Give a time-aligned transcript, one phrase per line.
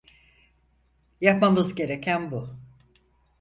[1.21, 2.55] Yapmamız gereken bu.